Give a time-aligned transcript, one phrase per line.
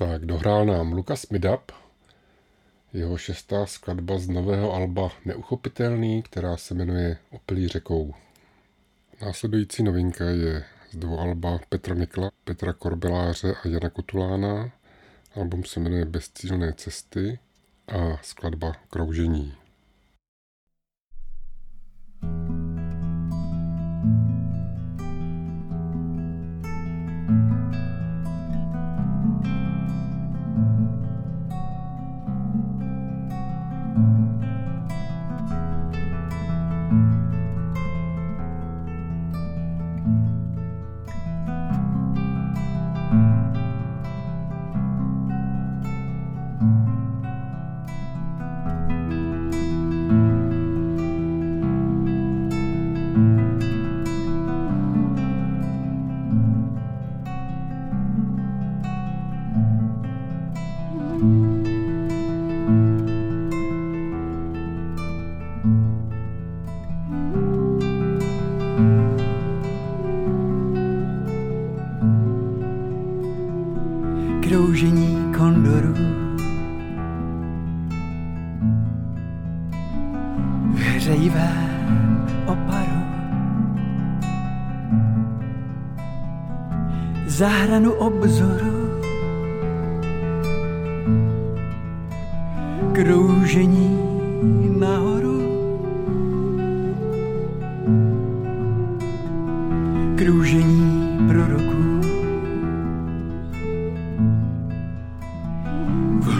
[0.00, 1.70] Tak dohrál nám Lukas Midap,
[2.92, 8.14] jeho šestá skladba z nového alba Neuchopitelný, která se jmenuje Opilý řekou.
[9.22, 14.70] Následující novinka je z dvou alba Petra Nikla, Petra Korbeláře a Jana Kutulána.
[15.34, 17.38] Album se jmenuje Bezcílné cesty
[17.88, 19.59] a skladba Kroužení.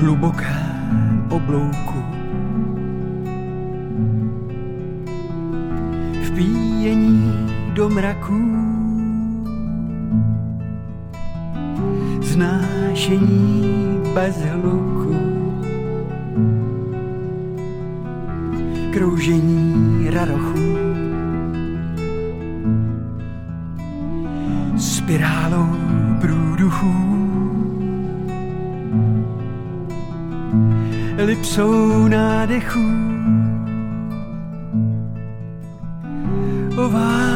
[0.00, 2.04] Hlubokém oblouku.
[6.22, 7.32] Vpíjení
[7.72, 8.56] do mraků
[12.22, 14.90] znášení bez hluku.
[18.92, 20.58] kroužení radochů.
[24.76, 25.76] Spirálou
[26.20, 27.09] průduchů.
[31.24, 32.80] Lipsou nádechů.
[36.76, 37.29] Oválem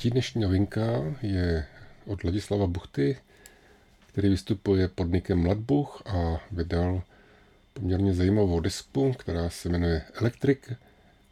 [0.00, 0.82] Třetí dnešní novinka
[1.22, 1.66] je
[2.06, 3.18] od Ladislava Buchty,
[4.06, 7.02] který vystupuje pod nikem Mladbuch a vydal
[7.74, 10.58] poměrně zajímavou disku, která se jmenuje Electric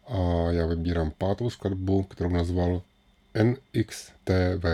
[0.06, 0.16] a
[0.50, 2.82] já vybírám pátou skladbu, kterou nazval
[3.42, 4.64] NXTV.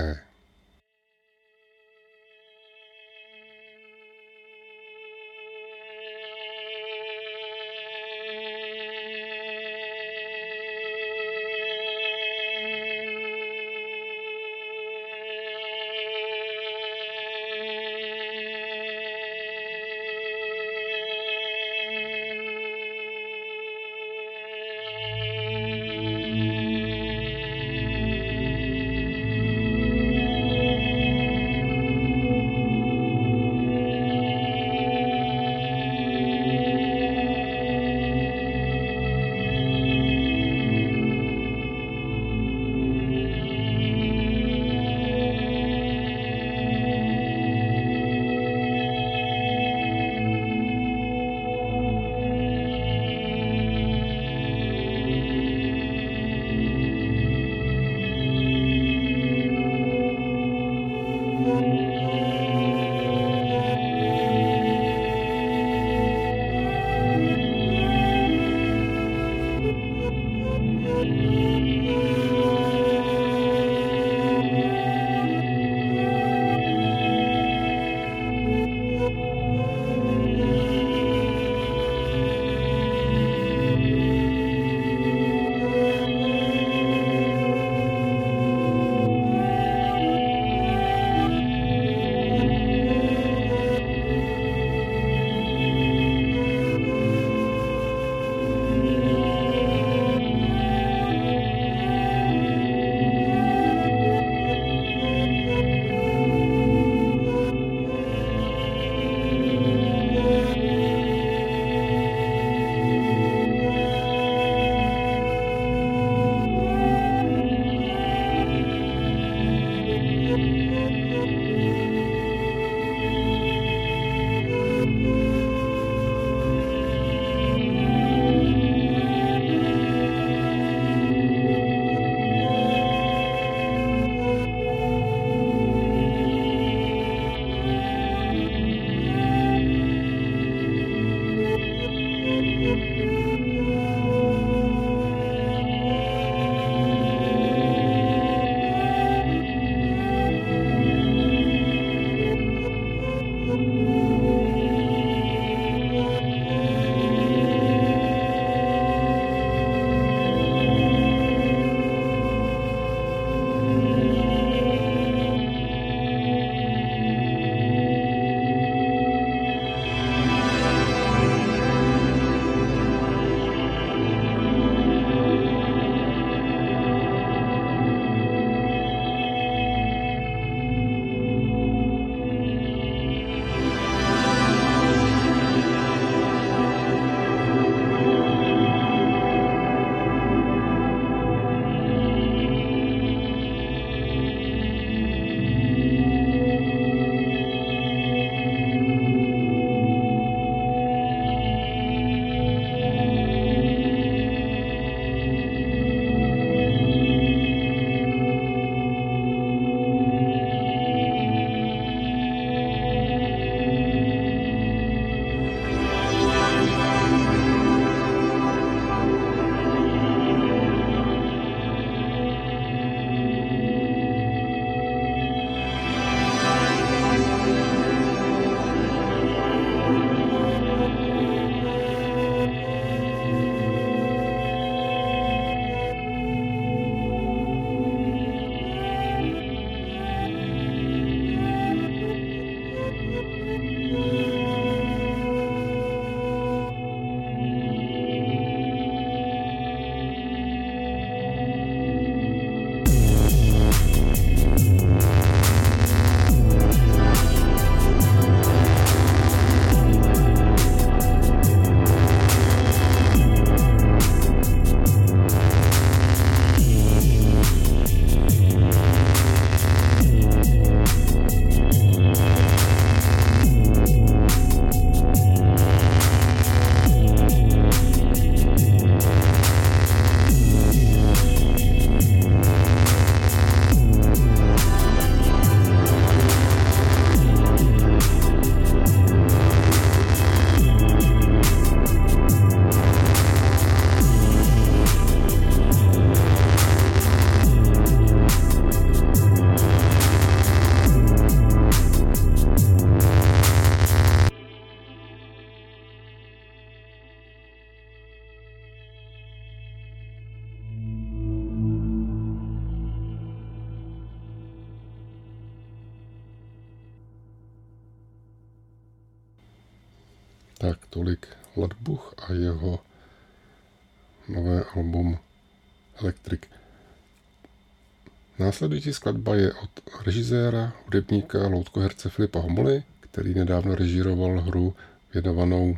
[328.55, 329.71] Následující skladba je od
[330.07, 334.75] režiséra, hudebníka, loutkoherce Filipa Homoly, který nedávno režíroval hru
[335.15, 335.77] věnovanou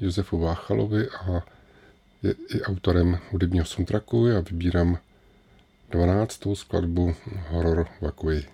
[0.00, 1.42] Josefu Váchalovi a
[2.22, 4.26] je i autorem hudebního soundtracku.
[4.26, 4.98] Já vybírám
[5.90, 6.40] 12.
[6.54, 7.14] skladbu
[7.48, 8.44] Horror Vakui.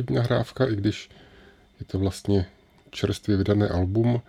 [0.00, 1.10] Archivní nahrávka, i když
[1.80, 2.46] je to vlastně
[2.90, 4.22] čerstvě vydané album,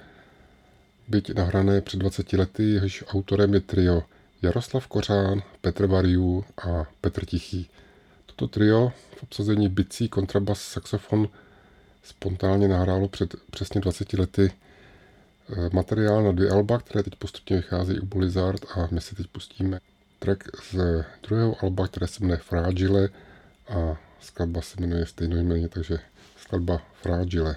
[1.07, 4.03] byť nahrané před 20 lety, jehož autorem je trio
[4.41, 7.69] Jaroslav Kořán, Petr Variu a Petr Tichý.
[8.25, 11.29] Toto trio v obsazení bicí, kontrabas, saxofon
[12.03, 17.99] spontánně nahrálo před přesně 20 lety eh, materiál na dvě alba, které teď postupně vycházejí
[17.99, 19.79] u Blizzard a my si teď pustíme
[20.19, 23.09] track z druhého alba, které se jmenuje Fragile
[23.69, 25.97] a skladba se jmenuje stejnojmenně, takže
[26.37, 27.55] skladba Fragile.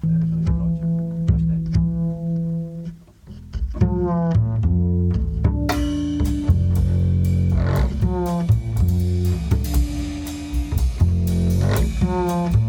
[0.00, 0.38] Thank
[12.52, 12.67] you.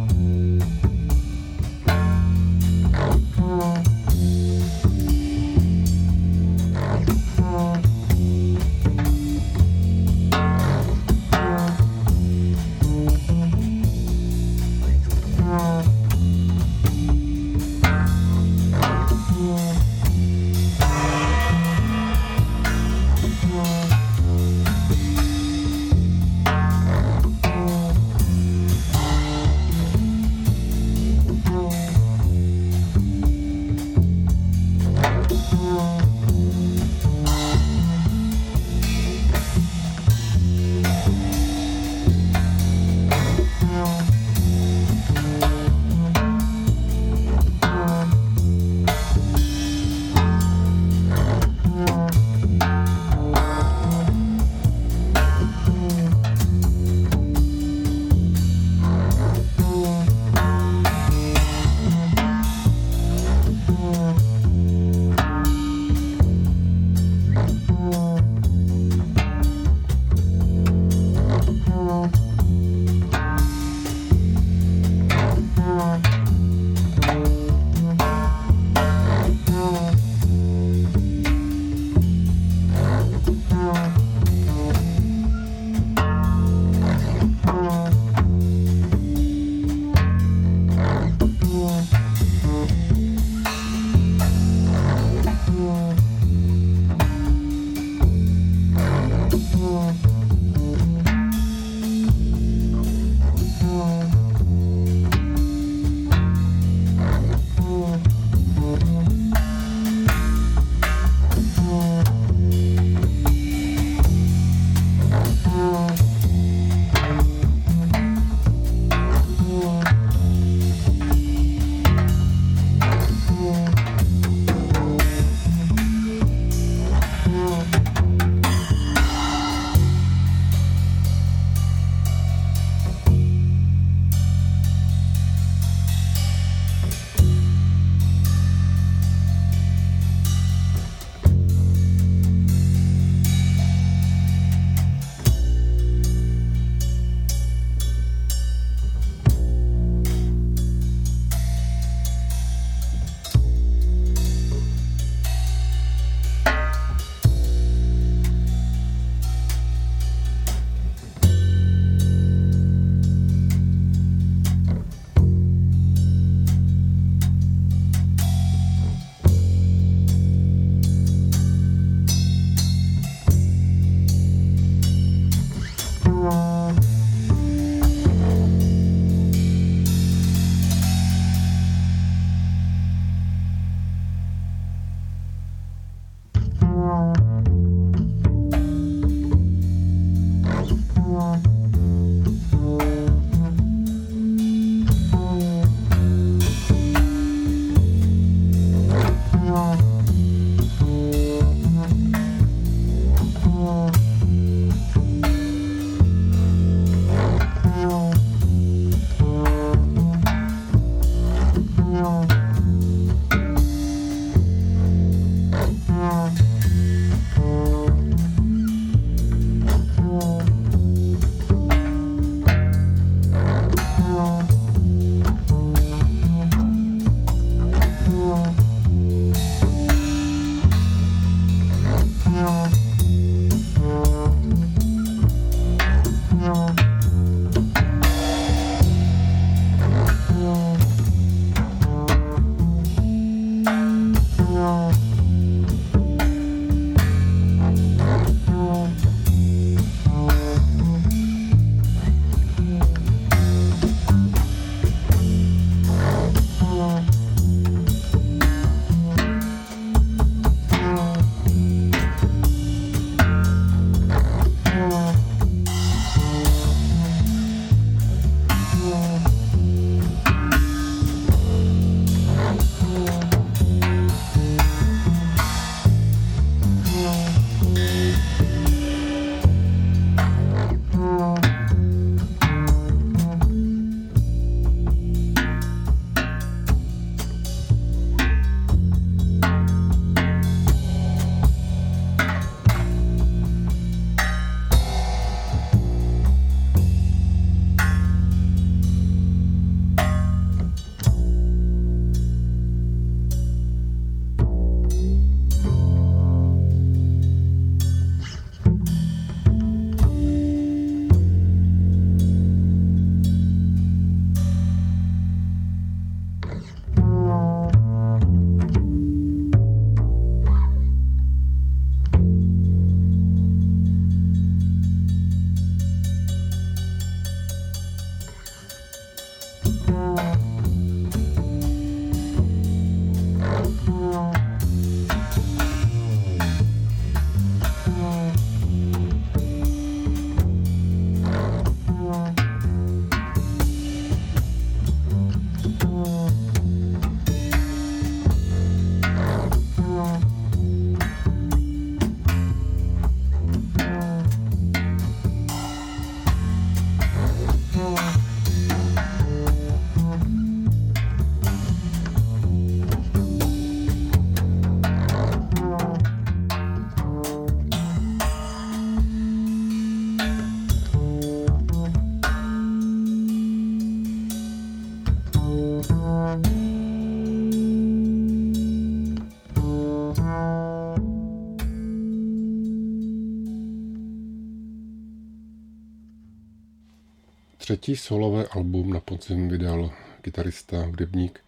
[387.69, 391.39] Třetí solové album na podzim vydal kytarista, hudebník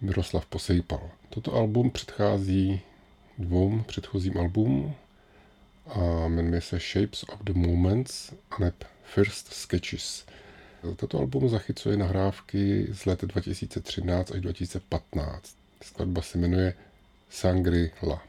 [0.00, 1.10] Miroslav Posejpal.
[1.28, 2.80] Toto album předchází
[3.38, 4.94] dvou předchozím albumům
[5.86, 10.26] a jmenuje se Shapes of the Moments a neb First Sketches.
[10.96, 15.56] Toto album zachycuje nahrávky z let 2013 až 2015.
[15.82, 16.74] Skladba se jmenuje
[17.30, 18.16] Sangri-La.
[18.16, 18.27] Tak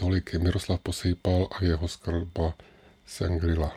[0.00, 2.54] tolik Miroslav Posejpal a jeho skladba
[3.06, 3.76] Sangrila.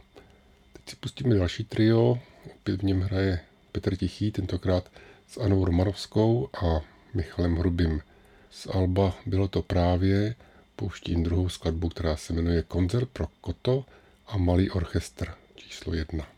[0.73, 2.19] Teď si pustíme další trio,
[2.55, 3.39] opět v něm hraje
[3.71, 4.91] Petr Tichý, tentokrát
[5.27, 6.81] s Anou Romanovskou a
[7.13, 8.01] Michalem Hrubým.
[8.51, 10.35] Z Alba bylo to právě,
[10.75, 13.85] pouštím druhou skladbu, která se jmenuje Koncert pro koto
[14.27, 16.32] a malý orchestr číslo jedna.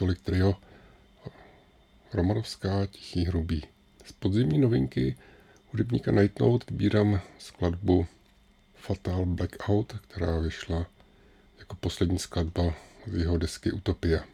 [0.00, 0.56] Tolik trio
[2.12, 3.64] Romanovská Tichý hrubý.
[4.04, 5.16] Z podzimní novinky
[5.72, 8.06] hudebníka Night Note vybírám skladbu
[8.74, 10.86] Fatal Blackout, která vyšla
[11.58, 12.74] jako poslední skladba
[13.06, 14.24] z jeho desky Utopia.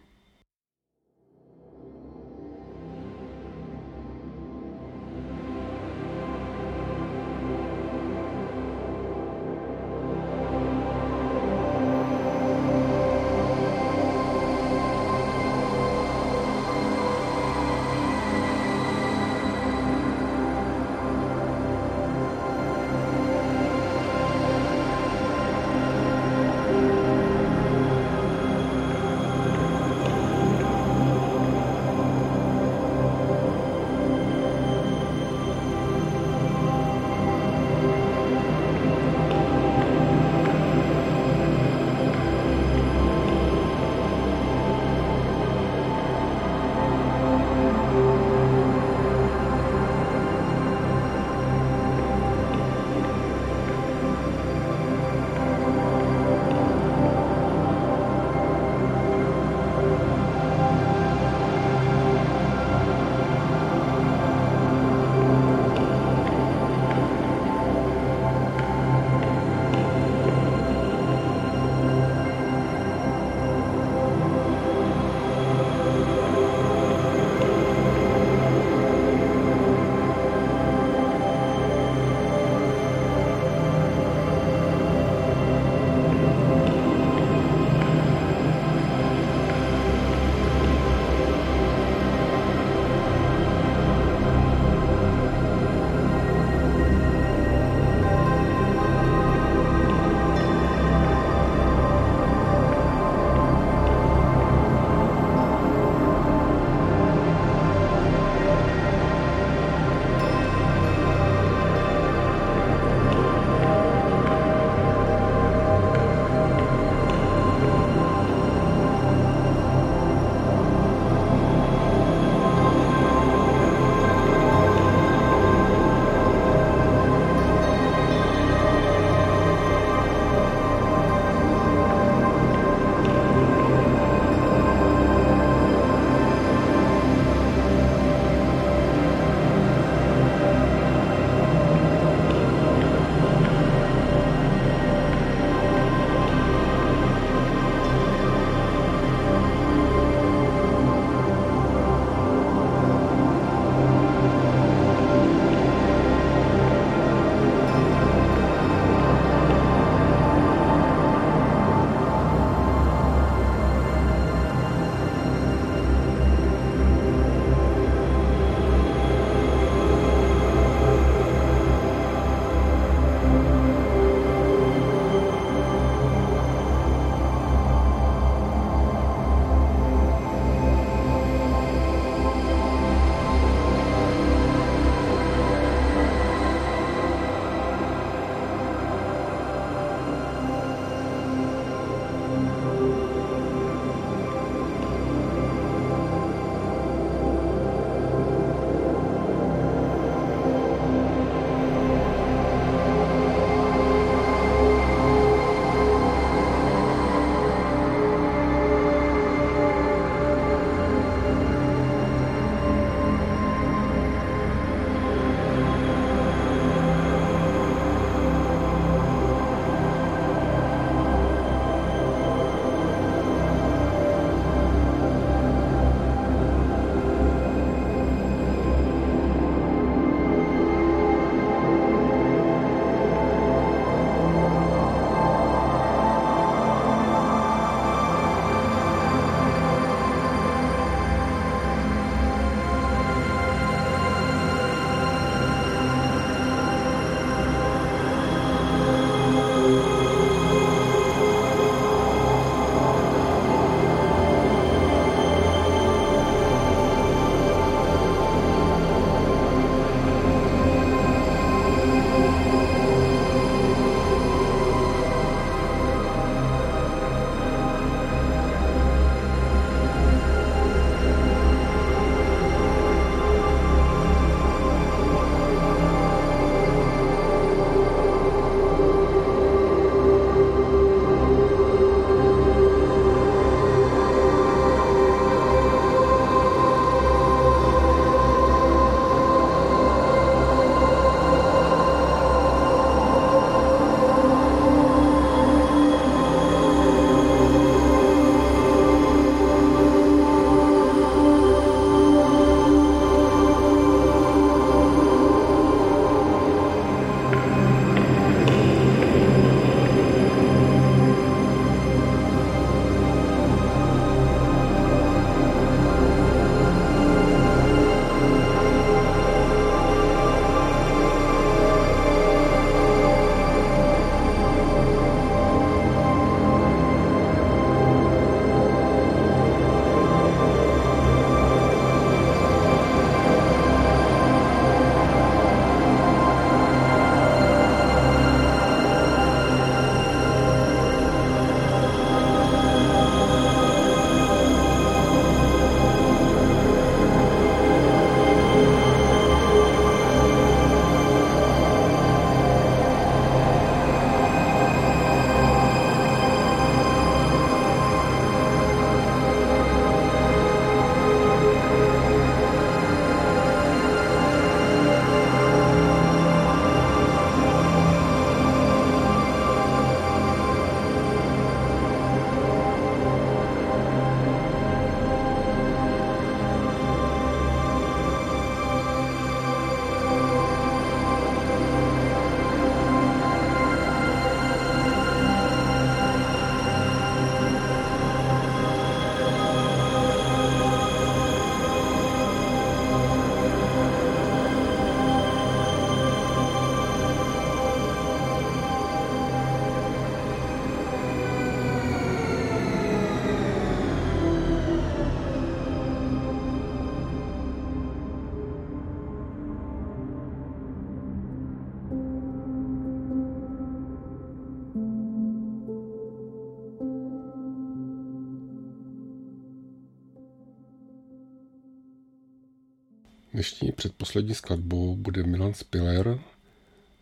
[423.76, 426.18] Předposlední skladbou bude Milan Spiller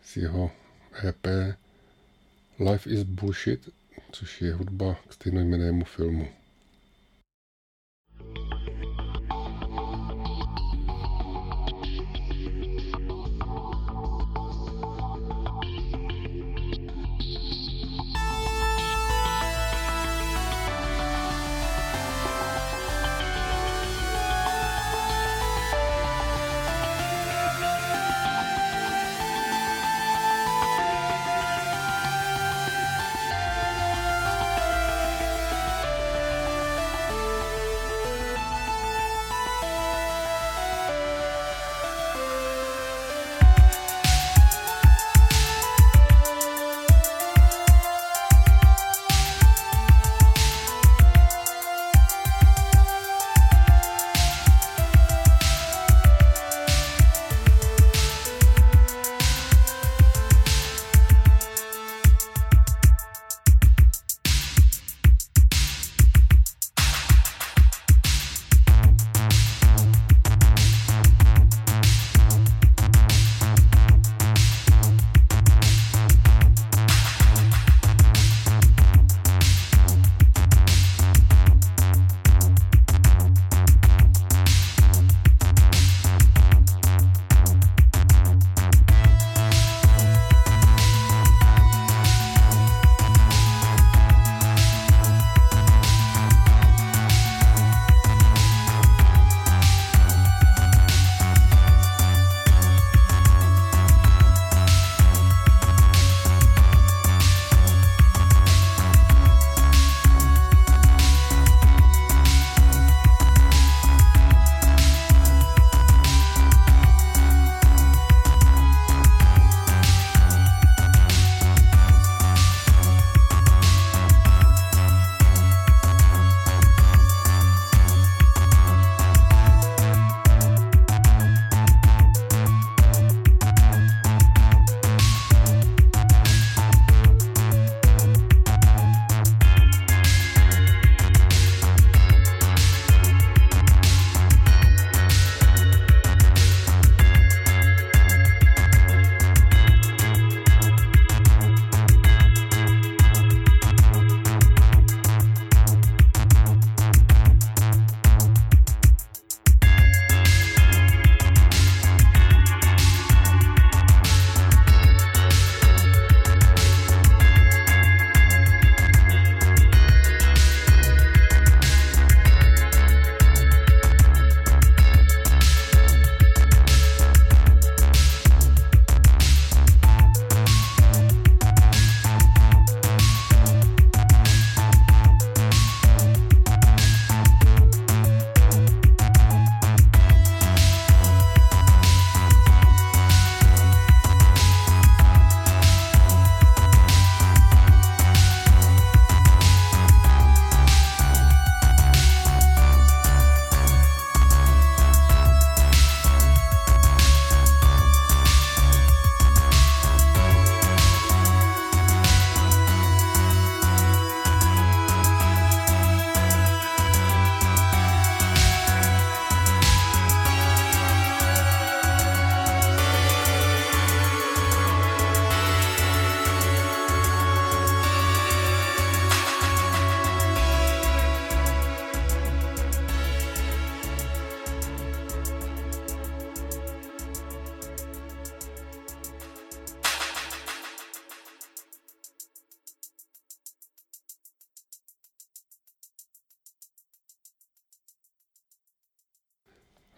[0.03, 0.51] z jeho
[1.07, 1.27] EP
[2.59, 3.69] Life is Bullshit,
[4.11, 6.27] což je hudba k stejnojmenému filmu.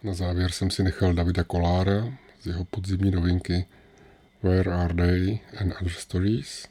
[0.02, 3.66] Na závěr jsem si nechal Davida Kolára z jeho podzimní novinky
[4.42, 6.68] Where Are They and Other Stories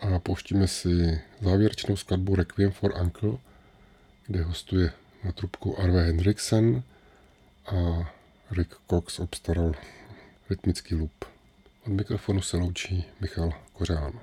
[0.00, 3.32] a pouštíme si závěrečnou skladbu Requiem for Uncle,
[4.26, 4.92] kde hostuje
[5.24, 6.82] na trubku Arve Hendriksen
[7.66, 8.10] a
[8.50, 9.72] Rick Cox obstaral
[10.50, 11.24] rytmický loop.
[11.86, 14.20] Od mikrofonu se loučí Michal Kořán.